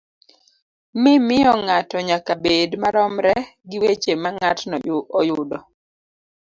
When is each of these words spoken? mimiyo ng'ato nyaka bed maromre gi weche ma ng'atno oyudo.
mimiyo 1.03 1.53
ng'ato 1.65 1.97
nyaka 2.09 2.33
bed 2.43 2.69
maromre 2.81 3.33
gi 3.69 3.77
weche 3.83 4.13
ma 4.23 4.29
ng'atno 4.35 4.75
oyudo. 5.19 5.57